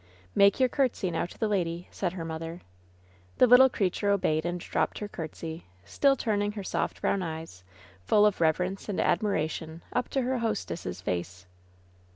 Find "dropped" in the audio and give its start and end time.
4.59-4.97